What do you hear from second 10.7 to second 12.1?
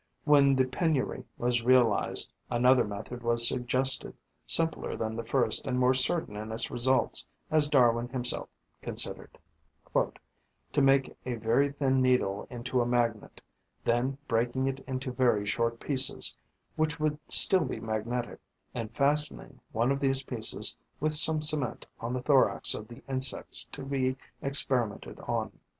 make a very thin